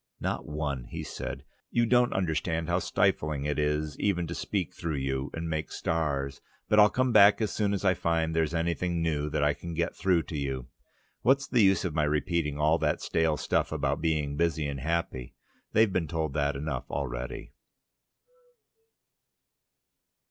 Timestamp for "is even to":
3.59-4.33